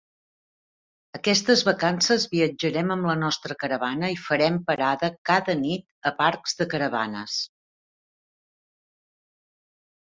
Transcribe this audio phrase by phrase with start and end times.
[1.19, 6.71] Aquestes vacances viatjarem amb la nostra caravana i farem parada cada nit a parcs de
[6.77, 7.39] caravanes.